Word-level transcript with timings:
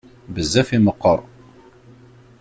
Bezzaf 0.33 0.69
i 0.75 0.79
meqqer. 0.85 1.19